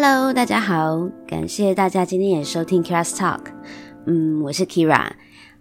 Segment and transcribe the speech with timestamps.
[0.00, 3.40] Hello，大家好，感谢大家今天也收听 Keira's Talk。
[4.06, 5.10] 嗯，我是 Kira，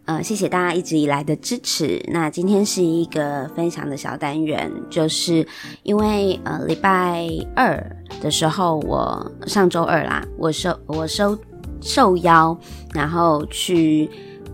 [0.06, 2.00] 呃，谢谢大家一直以来的支持。
[2.10, 5.44] 那今天是一个分享的小单元，就是
[5.82, 7.84] 因为呃礼拜二
[8.22, 11.36] 的时候，我上周二啦，我受我受
[11.82, 12.56] 受邀，
[12.94, 14.08] 然后去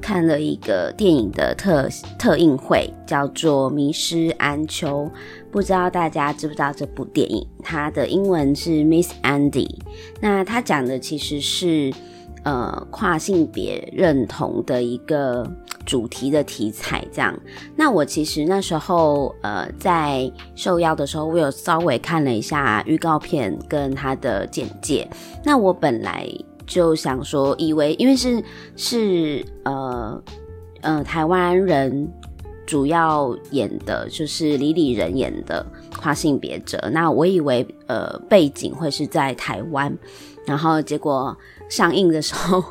[0.04, 1.88] 看了一个电影的特
[2.20, 5.06] 特映会，叫做《迷失安丘》。
[5.50, 7.48] 不知道大家知不知道这部电影？
[7.64, 9.66] 它的英文是《Miss Andy》。
[10.20, 11.94] 那它讲的其实是
[12.44, 15.50] 呃跨性别认同的一个
[15.86, 17.06] 主题的题材。
[17.14, 17.40] 这样，
[17.78, 25.08] 那我其实那时候呃在受邀的时候，我有稍微看了一下预告片跟它的简介。
[25.46, 26.28] 那我本来
[26.66, 28.44] 就想说，以为因为是
[28.76, 30.24] 是呃
[30.82, 32.12] 呃台湾人。
[32.66, 35.64] 主要演的就是李李仁演的
[36.00, 39.94] 跨性别者，那我以为呃背景会是在台湾，
[40.46, 42.64] 然后结果上映的时候，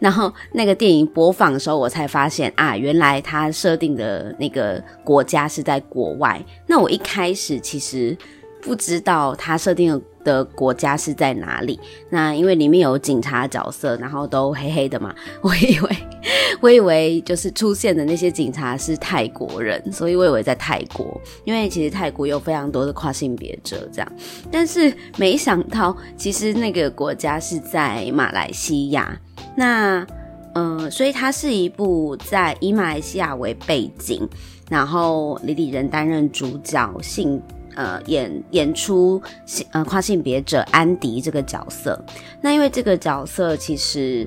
[0.00, 6.44] 然后那个电影播放的时候，我才发现啊，原来他设定的那个国家是在国外。
[6.66, 8.18] 那我一开始其实
[8.60, 10.02] 不知道他设定的。
[10.28, 11.80] 的国家是在哪里？
[12.10, 15.96] 那因为里面有警察角色，然后都黑黑的嘛， 我以为
[16.60, 24.12] 我以为就是出现的那些警察是泰国人，所以我以为在泰国，因为其实泰国有非常多的跨性别者这样，
[24.50, 29.18] 但是没想到其实那个国家是在马来西亚。
[29.56, 30.06] 那
[30.54, 34.28] 嗯、所以它是一部在以马来西亚为背景，
[34.68, 37.40] 然后李李仁担任主角性。
[37.78, 39.22] 呃，演演出
[39.70, 41.96] 呃跨性别者安迪这个角色，
[42.40, 44.26] 那因为这个角色其实，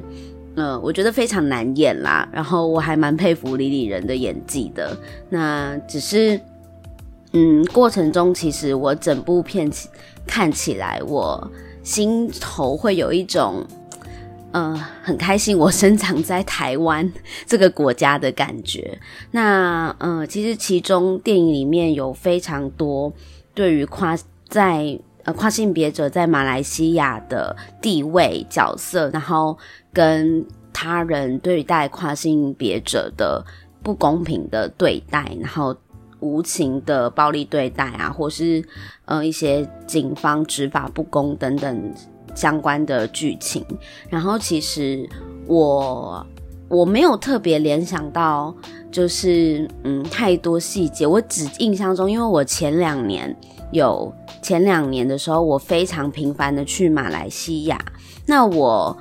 [0.55, 2.25] 呃，我觉得非常难演啦。
[2.31, 4.97] 然后我还蛮佩服李李仁的演技的。
[5.27, 6.39] 那只是，
[7.33, 9.69] 嗯，过程中其实我整部片
[10.25, 11.51] 看起来，我
[11.83, 13.65] 心头会有一种，
[14.53, 17.11] 呃，很开心我生长在台湾
[17.45, 18.97] 这个国家的感觉。
[19.31, 23.11] 那，呃，其实其中电影里面有非常多。
[23.53, 24.17] 对于跨
[24.47, 29.57] 在呃跨性别者在马来西亚的地位角色，然后
[29.93, 33.43] 跟他人对待跨性别者的
[33.83, 35.75] 不公平的对待，然后
[36.19, 38.63] 无情的暴力对待啊，或是
[39.05, 41.93] 呃一些警方执法不公等等
[42.33, 43.65] 相关的剧情，
[44.09, 45.07] 然后其实
[45.45, 46.25] 我
[46.67, 48.55] 我没有特别联想到。
[48.91, 53.33] 就是嗯，太多细节，我只印象中，因为我前两年
[53.71, 57.79] 有前两年的时候，我非常频繁的去马来西亚。
[58.25, 58.95] 那我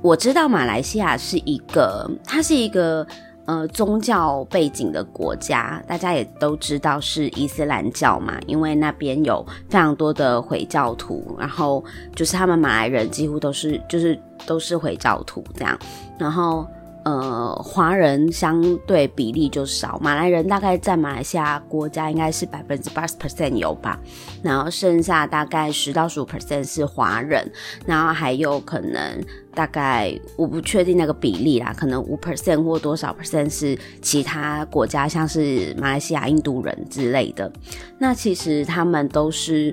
[0.00, 3.04] 我知道马来西亚是一个，它是一个
[3.46, 14.16] 呃宗教背景的国家，大家也都知道是伊斯兰教嘛，因为那边有非常多的回教徒，然后就是他们马来人几乎都是就是
[14.46, 15.76] 都是回教徒这样，
[16.16, 16.64] 然后。
[17.06, 23.96] 呃，华人相对比例就少，马来人大概在马来西亚国家应该是百分之八十 percent 有吧，
[24.42, 27.48] 然后剩下大概十到十五 percent 是华人，
[27.86, 29.24] 然后还有可能
[29.54, 37.52] 大概我不确定那个比例啦，可能五 percent 或多少 percent 是其他国家，像是马来西亚印度人之类的，
[38.00, 39.72] 那其实他们都是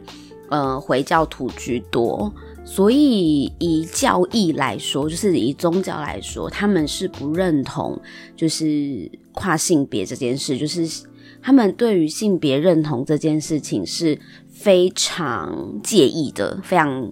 [0.49, 2.31] 呃回教徒居多。
[2.65, 8.01] 所以，以教义来说，就是以宗教来说，他们是不认同
[8.35, 11.05] 就是跨性别这件事，就是
[11.41, 14.17] 他们对于性别认同这件事情是
[14.49, 17.11] 非常介意的，非常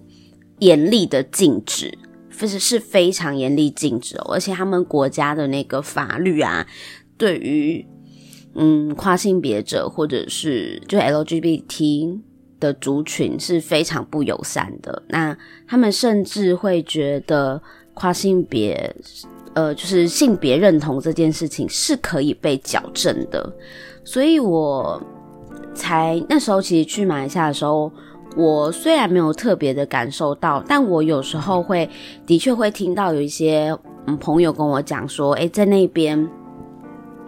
[0.58, 1.96] 严厉的禁止，
[2.36, 4.32] 就是是非常严厉禁止哦。
[4.32, 6.66] 而且他们国家的那个法律啊，
[7.16, 7.86] 对于
[8.54, 12.20] 嗯跨性别者或者是就 LGBT。
[12.62, 15.36] 的族群是非常不友善的，那
[15.66, 17.60] 他们甚至会觉得
[17.92, 18.94] 跨性别，
[19.54, 23.52] 呃，就是性别认同这件事情是可以被矫正的，
[24.04, 25.02] 所以我
[25.74, 27.90] 才那时候其实去马来西亚的时候，
[28.36, 31.90] 我虽然没有特别的感受到，但我有时候会
[32.24, 33.76] 的确会听到有一些
[34.06, 36.30] 嗯朋友跟我讲说，诶，在那边。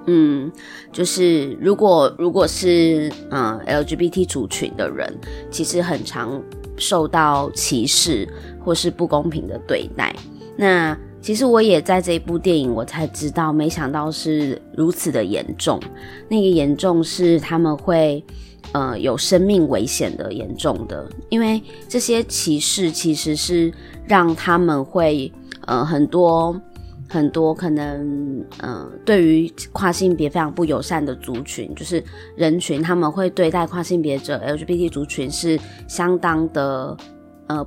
[0.06, 0.52] 嗯，
[0.92, 5.12] 就是如果如果是嗯 LGBT 族群的人，
[5.50, 6.42] 其实很常
[6.76, 8.28] 受到歧视
[8.62, 10.14] 或是不公平的对待。
[10.56, 15.80] 那其实我也在这一部电影，我才知道，没想到是如此的严重。
[16.28, 18.22] 那个严重是他们会
[18.72, 23.72] 呃有生命危险的严重的，因为这些歧视其实是
[24.06, 25.32] 让他们会
[25.66, 26.60] 呃很多。
[27.14, 32.02] 很多可能，嗯、呃，对于跨性别非常不友善的族群，就是
[32.34, 35.56] 人群，他们会对待跨性别者 LGBT 族群是
[35.86, 36.96] 相当的，
[37.46, 37.64] 呃，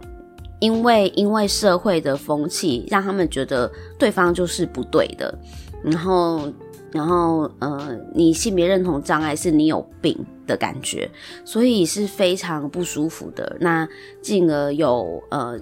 [0.59, 5.33] 因为因为社会的风气，让他们觉得对方就是不对的，
[5.81, 6.51] 然后
[6.91, 10.13] 然后呃，你性别认同障碍是你有病
[10.45, 11.09] 的感觉，
[11.45, 13.55] 所以是非常不舒服的。
[13.61, 13.87] 那
[14.21, 15.57] 进而有呃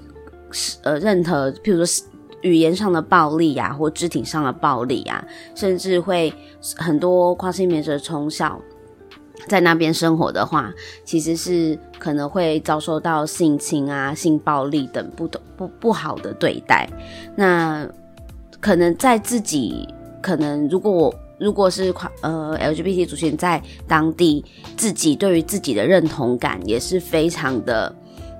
[0.81, 2.05] 呃任何，譬如说
[2.45, 5.25] 语言上的暴力啊，或肢体上的暴力啊，
[5.55, 6.31] 甚至会
[6.77, 8.61] 很多跨性别者从小。
[9.47, 10.71] 在那边生活的话，
[11.03, 16.87] 其实是可能会遭受到性侵啊、性暴力等不同不不好的对待。
[17.35, 17.87] 那
[18.61, 19.87] 可能在自己
[20.21, 24.43] 可能如果我如果是跨呃 LGBT 族群在当地，
[24.77, 27.93] 自己对于自己的认同感也是非常的。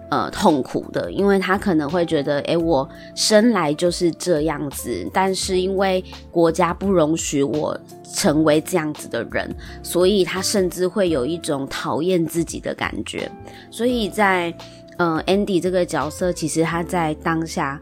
[0.10, 7.78] 呃，痛苦的，因为他可能会觉得，诶，我生来就是这样子，但是因为国家不容许我
[8.14, 13.30] 成为这样子的人，所以他甚至会有一种讨厌自己的感觉。
[13.72, 14.54] 所以在，
[14.98, 17.82] 呃，Andy 这个角色，其实他在当下。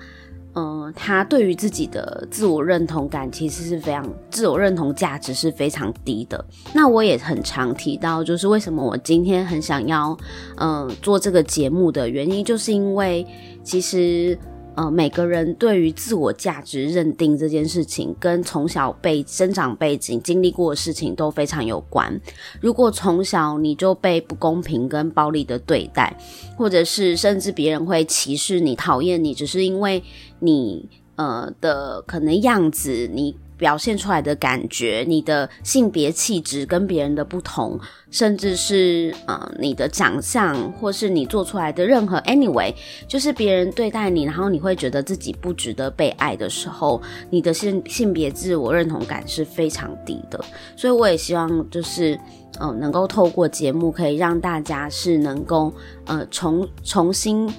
[0.55, 6.45] 嗯、他对于自己的自我认同感其实是非常，自我认同价值是非常低的。
[6.73, 10.17] 那我也很常提到，就是为什么我今天很想要，
[10.57, 13.25] 嗯、做这个节目的原因，就是因为
[13.63, 14.37] 其实。
[14.75, 22.19] 呃，每个人对于自我价值认定这件事情，跟从小被生长背景、经历过的事情都非常有关。
[22.59, 26.15] 如果从小你就被不公平跟暴力的对待，
[26.57, 30.03] 或者是甚至别人会歧视你、讨厌你，只是因为
[30.39, 33.35] 你呃的可能样子，你。
[33.63, 37.79] 表现出来的感觉，你的性别气质跟别人的不同，
[38.11, 42.73] 甚至是呃你的长相，或是你做出来的任何 anyway，
[43.07, 50.43] 就是别人对待你，然后你会觉得自己不值得被爱的时候，你的性性别自我认同感是非常低的。
[50.75, 52.19] 所以我也希望就是
[52.59, 55.73] 呃能够透过节目，可以让大家是能够
[56.03, 57.49] 呃重重新。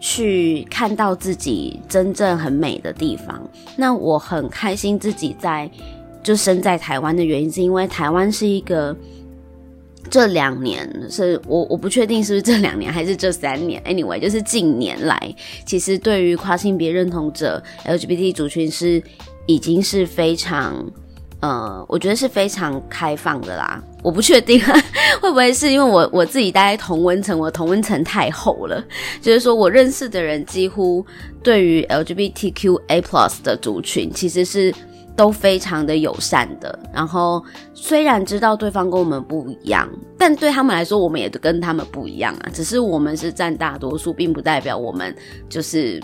[0.00, 3.40] 去看到自己真正很美的地方，
[3.76, 5.70] 那我很开心自己在
[6.22, 8.96] 就生在台湾的原因，是因为台湾是一个
[10.10, 15.34] 这两年是我我不确定是不是这两年还是这三年，anyway 就是近年来，
[15.64, 19.02] 其实对于跨性别认同者 LGBT 族群是
[19.46, 20.90] 已经是非常。
[21.40, 23.80] 呃，我觉得是非常开放的啦。
[24.02, 24.60] 我不确定
[25.20, 28.84] 会不会是因为我我自己待在同温层，我同温层太厚了。
[29.20, 31.04] 就是说我认识的人几乎
[31.42, 34.74] 对于 LGBTQA+ plus 的族群其实是
[35.14, 36.76] 都非常的友善的。
[36.92, 39.88] 然后虽然知道对方跟我们不一样，
[40.18, 42.50] 但对他们来说，我们也跟他们不一样啊。
[42.52, 45.14] 只是我们是占大多数，并不代表我们
[45.48, 46.02] 就是。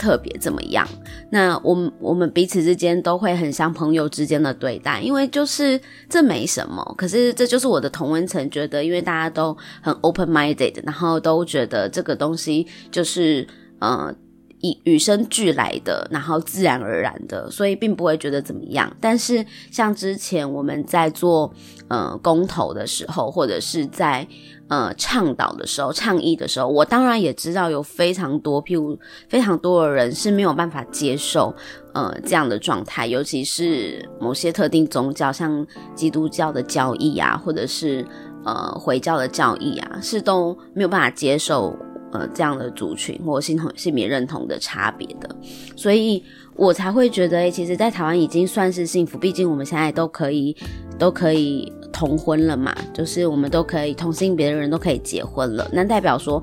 [0.00, 0.88] 特别怎么样？
[1.28, 6.82] 那我们我们彼此之间都会很像朋友之间的对待，因为就是这没什么。
[6.96, 13.46] 可是这就是我的同温层觉得，因为大家都很 open minded，然后都觉得这个东西就是
[13.80, 14.12] 呃
[14.60, 18.90] 以与生俱来的，然后自然而然的，所以并不会觉得怎么样。
[19.00, 21.52] 但是像之前我们在做
[21.88, 24.26] 呃公投的时候，或者是在。
[24.70, 28.96] 呃，倡导的时候，倡议的时候，我当然也知道有非常多，譬如
[29.28, 31.52] 非常多的人是没有办法接受
[31.92, 38.06] 呃这样的状态，尤其是某些特定宗教，像基督教的教义啊，或者是
[38.44, 41.76] 呃回教的教义啊，是都没有办法接受
[42.12, 45.28] 呃这样的族群或性同性别认同的差别的，
[45.76, 46.22] 所以
[46.54, 50.56] 我才会觉得，欸，其实，在台湾已经算是幸福，毕竟我们现在都可以
[50.98, 51.72] 都可以。
[51.92, 56.42] 同婚了嘛，就是我们都可以同性别的人都可以结婚了，那代表说，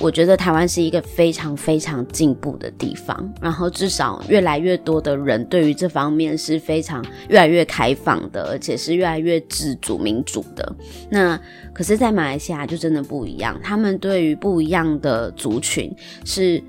[0.00, 10.76] 我觉得台湾是一个非常非常进步的地方，然后至少越来越多的人对于这方面是非常越来越开放的，而且是越来越自主民主的。
[11.10, 11.38] 那
[11.72, 16.62] 可是，在马来西亚就真的不一样，他们对于不一样的族群是。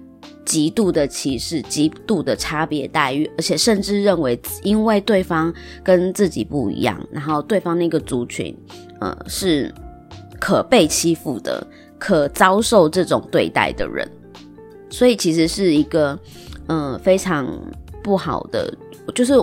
[0.46, 8.56] 极度的歧视，极度的差别待遇，而且甚至认为，因为对方跟自己不一样，然后对方那个族群，
[9.00, 9.72] 呃，是
[10.40, 11.66] 可被欺负的，
[12.00, 14.10] 可遭受这种对待的人，
[14.90, 16.18] 所以其实是一个，
[16.68, 17.46] 嗯、呃，非常
[18.02, 18.74] 不好的，
[19.14, 19.34] 就是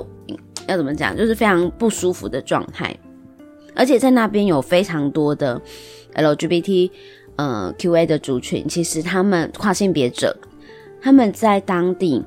[0.67, 2.97] 要怎么讲，就是非常不舒服的状态，
[3.75, 5.61] 而且在那边有非常多的
[6.15, 6.91] LGBT，
[7.37, 10.37] 呃，QA 的族群，其实他们跨性别者。
[10.99, 12.25] 他们在当地，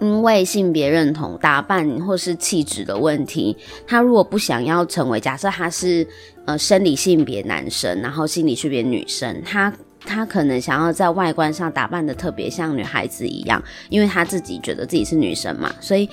[0.00, 3.56] 因为性别认同、打扮或是气质的问题，
[3.86, 6.06] 他如果不想要成为，假设他是
[6.46, 16.08] 呃生理性别男生，然后心理性别女生，他他可能想要在外观上打扮得特别像女孩子一样，因为他自己觉得自己是女生嘛，所以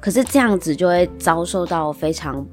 [0.00, 2.46] 可是这样子就会遭受到非常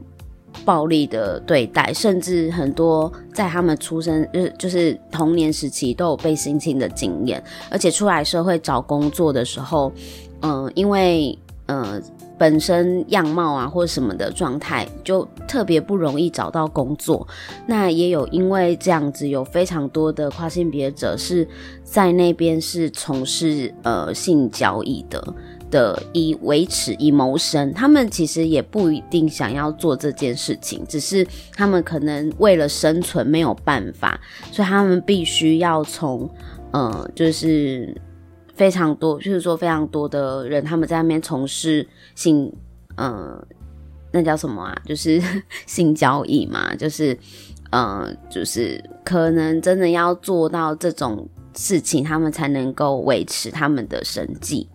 [0.65, 9.93] 暴力的对待，甚至很多在他们出生就是就是童年时期都有被性侵的经验，而且出来社会找工作的时候，
[10.41, 11.99] 呃，因为呃
[12.37, 17.27] 本身样貌啊或什么的状态就特别不容易找到工作，
[17.65, 21.47] 那也有因为这样子有非常多的跨性别者是
[21.83, 25.33] 在那边是从事呃性交易的。
[25.69, 31.27] 的以维持以谋生，他们其实也不一定想要做这件事情，只是
[31.57, 34.17] 他们可能为了生存没有办法，
[34.49, 36.29] 所以他们必须要从
[36.71, 37.93] 呃，就是
[38.57, 42.51] 非常多，就是说非常多的人他们在那边从事性，
[42.95, 43.41] 呃，
[44.11, 44.75] 那叫什么啊？
[44.83, 45.21] 就是
[45.67, 47.17] 性交易嘛，就是
[47.69, 54.67] 呃，就是可能真的要做到这种事情，他们才能够维持他们的生计。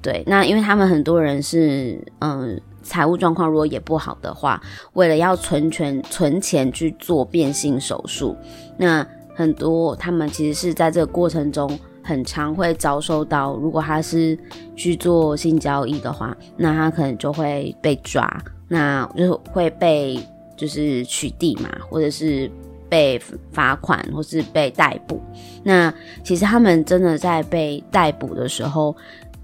[0.00, 4.62] 对，那因为他们很多人是，嗯，财务状况如果也不好的话，
[4.94, 8.36] 为了要存钱存钱去做变性手术，
[8.78, 14.38] 那很多他们其实是在这个过程中很常会遭受到，如果他是
[14.76, 18.26] 去做性交易的话，那他可能就会被抓，
[18.68, 20.18] 那就会被
[20.56, 22.50] 就是取缔嘛，或者是
[22.88, 23.20] 被
[23.50, 25.20] 罚款，或是被逮捕。
[25.64, 28.96] 那其实他们真的在被逮捕的时候。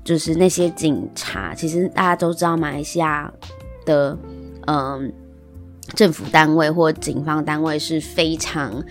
[0.04, 3.33] 就是那些警察，其实大家都知道，马来西亚
[3.87, 4.19] 的
[4.66, 5.12] 嗯
[5.95, 8.83] 政府单位或警方单位是非常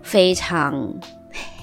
[0.00, 0.90] 非常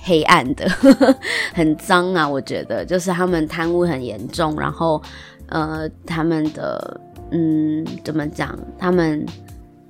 [0.03, 0.69] 黑暗的，
[1.55, 2.27] 很脏啊！
[2.27, 5.01] 我觉得，就是他们贪污很严重，然后
[5.48, 8.57] 呃，他们的嗯怎么讲？
[8.77, 9.25] 他们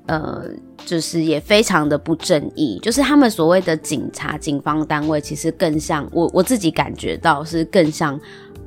[0.08, 0.44] 呃
[0.86, 8.20] 就是也非常的不正义，就是他们所谓的警察、警方单位，其实更像我我自己感觉到是更像。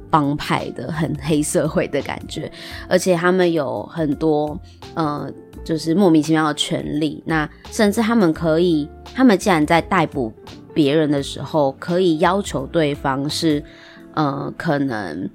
[0.08, 2.50] 帮派的很黑社会的感觉，
[2.88, 4.58] 而且他们有很多
[4.94, 5.28] 呃，
[5.64, 7.20] 就是莫名其妙的权利。
[7.26, 10.32] 那甚至他们可以，他们既然在逮捕
[10.76, 13.64] 别人的时候，可以要求对方是
[14.12, 15.30] 呃，可能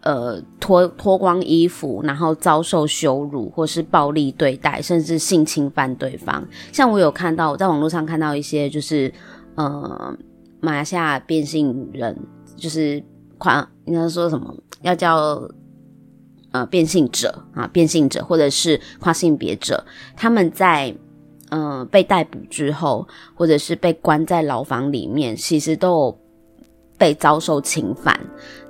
[0.00, 6.44] 呃脱脱光衣服，然后遭受羞辱或是暴力对待，甚至性侵犯对方。
[6.72, 9.12] 像我有看到，我在网络上看到一些，就是
[9.54, 10.18] 呃，
[10.60, 12.18] 马来西亚变性人，
[12.56, 13.00] 就是。
[13.38, 14.54] 跨，应该说什么？
[14.82, 15.42] 要叫
[16.52, 19.84] 呃变性者啊，变性者或者是跨性别者，
[20.16, 20.94] 他们在
[21.52, 26.18] 呃被逮捕之后，或者是被关在牢房里面，其实都
[26.96, 28.18] 被遭受侵犯。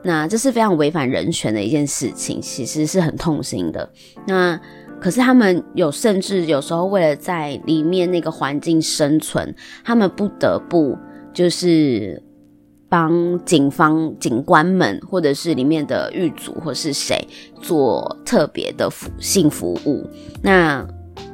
[0.03, 3.89] 那这是非常违反人权的一件事情，其实是很痛心的。
[4.27, 4.61] 那
[5.01, 10.99] 可是他们有，甚至有时候为了在里面那个环境生存，他们不得不
[11.33, 12.23] 就是。
[12.93, 17.27] 帮警方警官们，或者是里面的狱卒，或是谁
[17.63, 20.07] 做特别的服性服务，
[20.43, 20.87] 那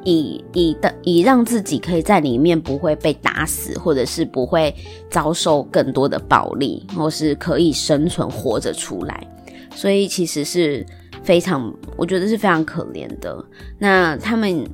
[0.05, 4.75] 以以的以让自己可以在里面不会被打死，或者是不会
[5.11, 9.27] 遭受更多的暴力，或是可以生存活着出来，
[9.75, 10.85] 所以其实是
[11.23, 13.45] 非常，我觉得是非常可怜的。
[13.79, 14.67] 那他们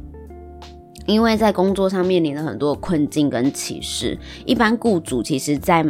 [1.07, 4.17] 因为在工作上面临了很多困境跟歧视，
[4.47, 5.85] 一般雇主其实，在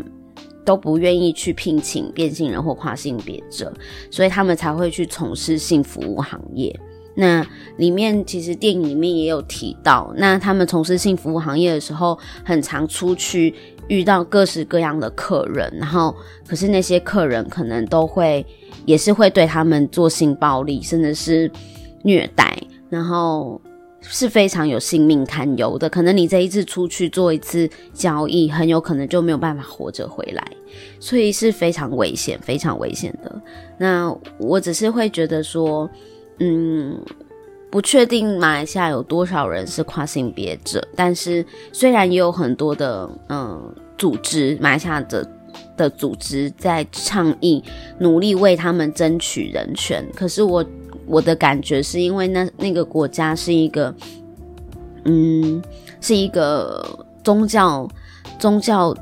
[0.64, 3.70] 都不愿意去聘请变性人或跨性别者，
[4.10, 6.74] 所以他们才会去从事性服务行业。
[7.14, 13.54] 那里面其实电影里面也有提到，那他们从事性服务行业的时候，很常出去
[13.88, 16.14] 遇到各式各样的客人，然后
[16.46, 18.44] 可是那些客人可能都会
[18.84, 21.50] 也是会对他们做性暴力，甚至是
[22.02, 22.56] 虐待，
[22.88, 23.60] 然后。
[24.06, 30.46] 是非常有性命堪忧的，可能你这一次出去做一次交易，很有可能就没有办法活着回来，
[31.00, 33.40] 所以是非常危险、非常危险的。
[33.78, 35.88] 那我只是会觉得说，
[36.38, 37.00] 嗯，
[37.70, 45.28] 不确定马来西亚有多少人是跨性别者，但是虽然也有很多的嗯组织，马来西亚的
[45.76, 47.62] 的组织在倡议，
[47.98, 50.64] 努力为他们争取人权，可是我。
[51.06, 53.94] 我的感觉是因为那那个国家是一个，
[55.04, 55.62] 嗯，
[56.00, 56.82] 是一个
[57.22, 57.86] 宗教
[58.38, 58.96] 宗教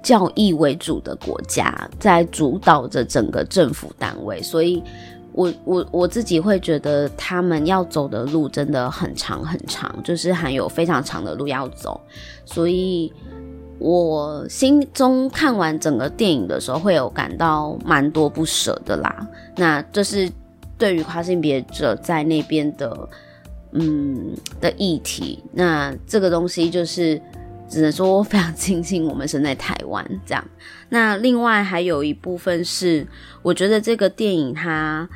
[0.00, 4.80] 教义为主的国家，在主导着整个政府单位，所以
[5.38, 12.00] 我我我自己会觉得他们要走的路真的很长很长，就是还有非常长的路要走，
[12.44, 13.12] 所以
[13.78, 19.28] 我心中看完整个电影的时候，会有感到蛮多不舍的啦。
[19.56, 20.28] 那这是。
[20.78, 23.08] 对于跨性别者在那边的，
[23.72, 27.20] 嗯的议题，那这个东西就是
[27.68, 30.44] 只能说非常庆幸我们生在台湾这样。
[30.88, 33.04] 那另外还有一部分是，
[33.42, 35.08] 我觉得这个电影它，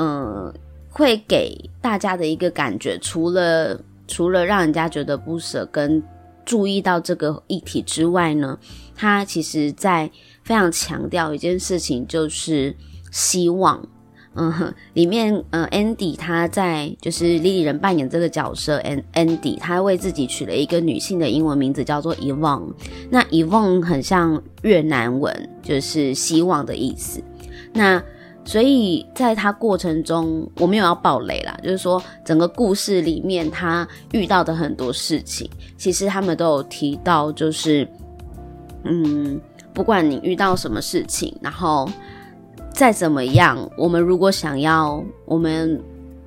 [0.00, 0.50] 嗯，
[0.88, 6.02] 会给大家的一个感觉，除了除了让人家觉得不舍跟
[6.46, 8.58] 注意到这个议题之外呢，
[8.96, 10.10] 他其实在
[10.42, 12.74] 非常强调一件事情，就是
[13.12, 13.86] 希望。
[14.34, 22.72] 嗯，里面呃，Andy 他在就是李李仁扮演这个角色，And Andy 他为自己取了一个女性的英文名字叫做 Evon，
[23.10, 27.20] 那 Evon 很像越南文，就是希望的意思。
[27.74, 28.02] 那
[28.50, 37.88] 所以在他过程中，我没有要爆雷啦，就是说整个故事里面他遇到的很多事情，其实他们都有提到，就是
[38.82, 39.40] 嗯，
[39.72, 41.88] 不管你遇到什么事情，然后。
[42.72, 45.82] 再怎么样，我们如果想要，我们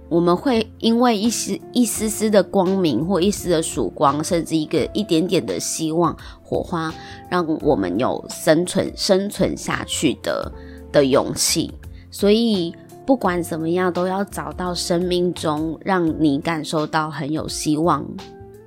[0.09, 6.93] 我们会因为一丝一丝丝的光明，或一丝的曙光，甚至一个一点点的希望火花，
[7.29, 10.51] 让我们有生存生存下去的
[10.91, 11.73] 的勇气。
[12.13, 12.73] 所以
[13.05, 18.05] 不管怎么样，都要找到生命中让你感受到很有希望。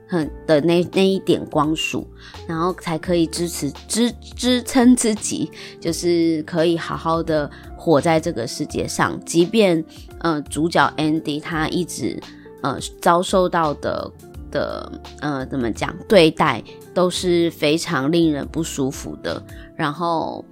[0.09, 2.07] 很的那那一点光束，
[2.47, 5.51] 然后才可以支持支支撑自己，
[5.81, 9.19] 就是可以好好的活在这个世界上。
[9.25, 9.85] 即便
[10.21, 12.23] 呃主角 Andy 他一直
[12.63, 14.09] 呃遭受到的
[14.53, 16.63] 的呃怎么讲对待
[16.95, 19.43] 都是非常令人不舒服的，
[19.75, 20.45] 然后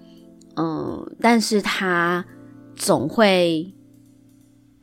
[0.57, 2.25] 嗯、但是他
[2.76, 3.73] 总会。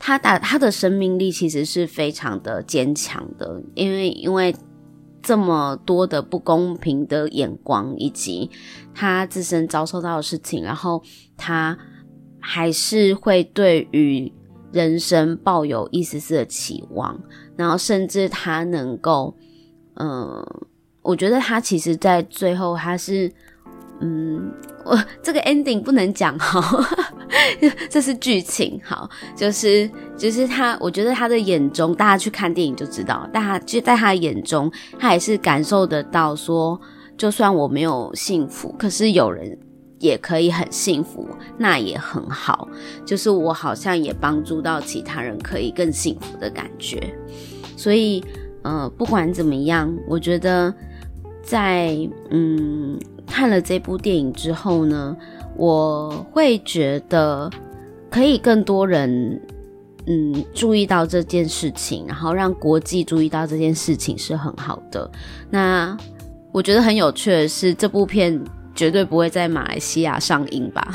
[0.04, 4.52] 他打他的生命力其实是非常的坚强的，因为因为
[5.22, 8.50] 这么多的不公平的眼光，以及
[8.96, 11.04] 他自身遭受到的事情，然后
[11.38, 11.78] 他
[12.40, 14.34] 还是会对于
[14.72, 17.22] 人生抱有一丝丝的期望，
[17.56, 19.38] 然后甚至他能够，
[19.98, 20.68] 嗯、呃，
[21.04, 23.32] 我觉得他其实在最后他是。
[24.04, 24.52] 嗯，
[24.84, 26.84] 我这个 ending 不能讲哈，
[27.88, 36.82] 这是剧情，好，就是就是他，我觉得他的眼中，大家去看电影就知道，大家就在他眼中，他也是感受得到说，
[37.16, 39.56] 就算我没有幸福，可是有人
[40.00, 42.68] 也可以很幸福，那也很好，
[43.06, 47.00] 就是我好像也帮助到其他人，可以更幸福的感觉，
[47.78, 48.24] 所以，
[48.64, 50.74] 呃，不管怎么样，我觉得
[51.44, 51.96] 在
[52.32, 53.00] 嗯。
[53.32, 55.16] 看了这部电影之后呢，
[55.56, 57.50] 我会觉得
[58.10, 59.42] 可以更多人
[60.06, 65.10] 嗯注意到这件事情，然后让国际注意到这件事情是很好的。
[65.50, 65.98] 那
[66.52, 68.38] 我觉得很有趣的是，这部片
[68.76, 70.86] 绝对不会在马来西亚上映吧？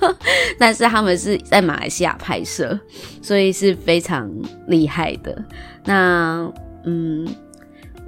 [0.60, 2.78] 但是他们是在马来西亚拍摄，
[3.22, 4.30] 所以是非常
[4.66, 5.42] 厉害的。
[5.86, 6.52] 那
[6.84, 7.26] 嗯。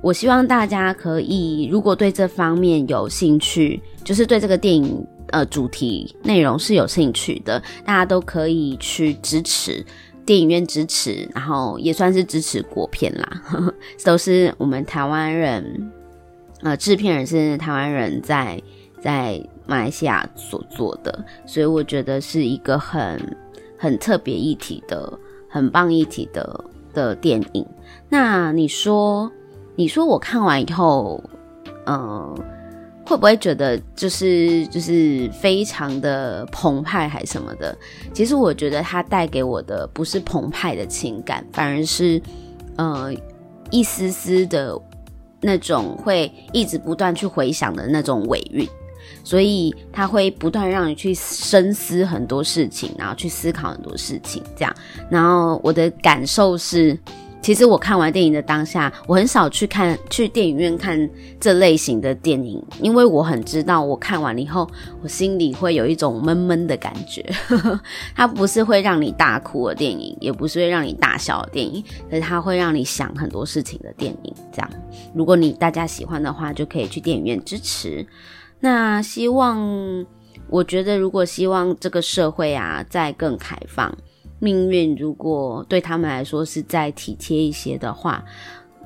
[0.02, 9.84] 我希望大家可以，如果对这方面有兴趣，就是对这个电影呃主题内容是有兴趣的，大家都可以去支持
[10.24, 15.92] 电影院支持，然后也算是支持国片啦，呵呵，都是我们台湾人，
[16.62, 18.58] 呃，制片人是台湾人在
[19.02, 23.36] 在马来西亚所做的，所以我觉得是一个很
[23.76, 25.12] 很特别一体的、
[25.46, 27.66] 很棒一体的的电影。
[28.08, 29.30] 那你说？
[29.80, 31.24] 你说我看完以后，
[31.86, 32.34] 嗯、
[33.06, 37.74] 会不会觉得就是就是非常的澎湃还什么的？
[38.12, 42.20] 其实我觉得它带给我的不是澎湃的情感，反而是
[42.76, 43.10] 呃
[43.70, 44.78] 一丝丝的
[45.40, 48.68] 那种会一直不断去回想的那种尾韵，
[49.24, 54.76] 所以它会不断让你去深思很多事情，然后去思考很多事情，这样。
[55.08, 56.98] 然后我的感受是。
[57.42, 61.08] 其实我看完电影的当下，我很少去看去电影院看
[61.40, 64.68] 这类型的电影，因为我很知道，我看完了以后，
[65.02, 67.24] 我心里会有一种闷闷的感觉。
[68.14, 74.34] 它不是会让你大哭的电影，也不是会让你大笑的电影，可是它会让你想很多事情的电影。
[74.52, 74.70] 这样，
[75.14, 78.06] 如果你大家喜欢的话，就可以去电影院支持。
[78.60, 80.06] 那希望，
[80.50, 83.96] 我觉得如果希望这个社会啊再更开放。
[84.40, 88.24] 命运如果对他们来说是再体贴一些的话，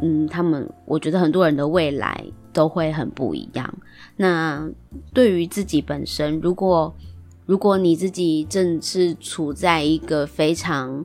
[0.03, 3.73] 嗯，他们我觉得很多人的未来都会很不一样。
[4.17, 4.69] 那
[5.13, 6.93] 对于自己本身，如果
[7.47, 11.05] 如果你自己正是处在一个非常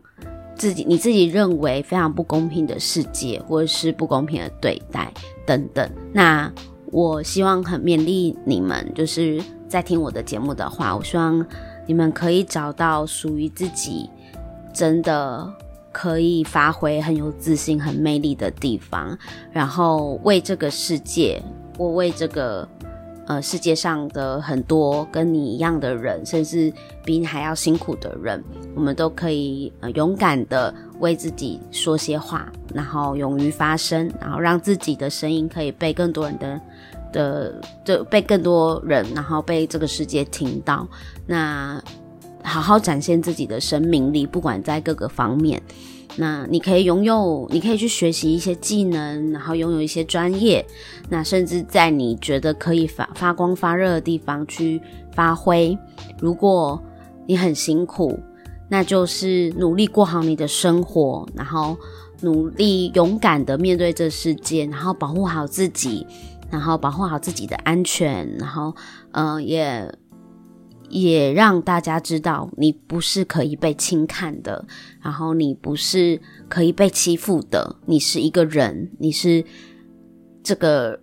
[0.55, 5.13] 自己你自己认为非常不公平的世界，或者是不公平的对待
[5.45, 6.51] 等等，那
[6.87, 11.45] 我希望很勉励你们，就是在听我的节目的话，我希望
[11.85, 14.09] 你们可以找到属于自己。
[14.79, 15.45] 真的
[15.91, 19.17] 可以发挥很有自信、很魅力的地方，
[19.51, 21.43] 然后为这个世界，
[21.77, 22.65] 我为这个
[23.27, 26.71] 呃世界上的很多跟你一样的人，甚至
[27.03, 28.41] 比你还要辛苦的人，
[28.73, 36.61] 我们都可以呃勇敢的为自己说些话，然后勇于发声，然后让自己的声音可以被更多人的
[37.11, 40.87] 的的被更多人，然后被这个世界听到。
[41.27, 41.83] 那
[42.43, 45.61] 好好展现自己的生命力，不管在各个方面。
[46.15, 50.65] 那你可以拥有，你可以去学习一些技能，然后拥有一些专业。
[51.07, 54.81] 那甚至在你觉得可以发发光发热的地方去
[55.13, 55.77] 发挥。
[56.19, 56.81] 如果
[57.27, 58.19] 你很辛苦，
[58.67, 61.77] 那就是努力过好你的生活，然后
[62.21, 66.05] 努力勇敢的面对这世界，然后保护好自己，
[66.49, 68.75] 然后保护好自己的安全，然后
[69.11, 69.93] 嗯、也。
[70.89, 74.65] 也让大家知道，你不是可以被轻看的，
[75.01, 79.43] 然后你不是可以被欺负的，你是一个人，你是
[80.43, 80.99] 这个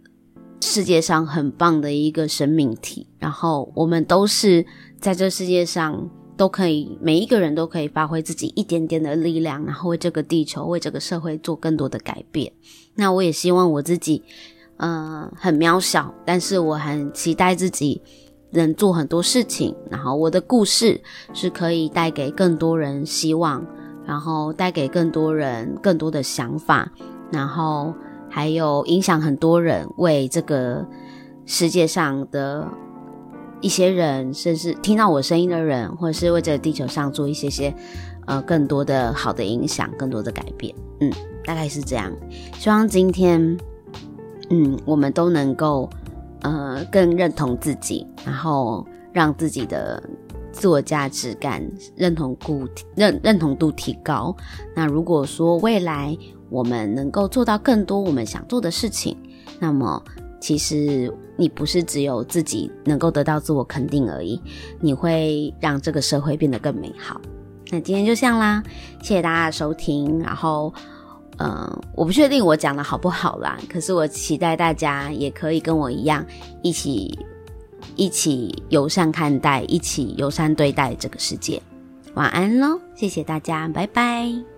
[0.61, 4.67] 世界上很棒的一个生命体，然后我们都是
[5.01, 12.53] 在这世界上都可以，每一个人都可以发挥自己一点点的力量，然后为这个地球、为这个社会做更多的改变。
[12.95, 14.23] 那我也希望我自己，
[14.79, 18.03] 嗯、很渺小，但是我很期待自己。
[18.57, 21.01] 能做很多事情，然后我的故事
[21.33, 23.65] 是可以带给更多人希望，
[24.05, 26.91] 然后带给更多人更多的想法，
[27.31, 27.95] 然后
[28.29, 30.85] 还有影响很多人，为这个
[31.45, 32.67] 世界上的
[33.61, 37.75] 一些人，甚至听到我声音的人，或者是为这个地球上做一些些
[38.27, 40.75] 呃更多的好的影响，更多的改变。
[41.01, 41.13] 嗯，
[41.45, 42.13] 大概是这样。
[42.59, 43.57] 希望今天，
[44.51, 45.89] 嗯，我们都能够。
[46.53, 50.03] 呃，更认同自己，然后让自己的
[50.53, 51.63] 自我价值感、
[51.97, 54.37] 认同度认认同度提高。
[54.75, 56.17] 那如果说未来
[56.49, 59.17] 我们能够做到更多我们想做的事情，
[59.59, 60.03] 那么
[60.41, 64.41] 其实你不是只有自己能够得到自我肯定而已，
[64.81, 67.21] 你会让这个社会变得更美好。
[67.71, 68.63] 那今天就这样啦，
[69.03, 70.73] 谢谢大家的收听，然后。
[71.39, 76.25] 嗯，我不确定我讲的好不好啦，可是我期待大家也可以跟我一样，
[76.63, 77.19] 一起
[77.95, 81.61] 一起友善看待，一起友善对待这个世界。
[82.15, 84.56] 晚安喽，谢谢大家，拜拜。